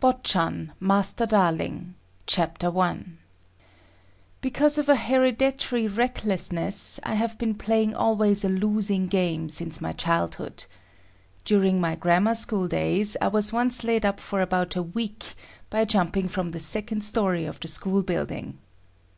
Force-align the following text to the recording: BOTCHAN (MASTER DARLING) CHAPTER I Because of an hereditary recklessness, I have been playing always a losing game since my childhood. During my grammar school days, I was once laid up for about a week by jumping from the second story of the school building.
BOTCHAN 0.00 0.72
(MASTER 0.80 1.26
DARLING) 1.26 1.94
CHAPTER 2.26 2.74
I 2.80 3.02
Because 4.40 4.78
of 4.78 4.88
an 4.88 4.96
hereditary 4.96 5.88
recklessness, 5.88 6.98
I 7.02 7.12
have 7.12 7.36
been 7.36 7.54
playing 7.54 7.94
always 7.94 8.46
a 8.46 8.48
losing 8.48 9.08
game 9.08 9.50
since 9.50 9.82
my 9.82 9.92
childhood. 9.92 10.64
During 11.44 11.82
my 11.82 11.96
grammar 11.96 12.34
school 12.34 12.66
days, 12.66 13.18
I 13.20 13.28
was 13.28 13.52
once 13.52 13.84
laid 13.84 14.06
up 14.06 14.20
for 14.20 14.40
about 14.40 14.74
a 14.74 14.82
week 14.82 15.34
by 15.68 15.84
jumping 15.84 16.28
from 16.28 16.48
the 16.52 16.60
second 16.60 17.04
story 17.04 17.44
of 17.44 17.60
the 17.60 17.68
school 17.68 18.02
building. 18.02 18.60